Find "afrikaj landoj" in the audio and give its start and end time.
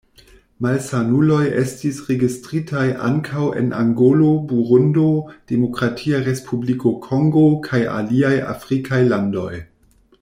8.57-9.51